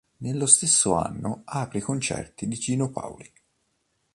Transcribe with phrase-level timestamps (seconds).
[0.21, 3.31] Nello stesso anno apre i concerti di Gino Paoli.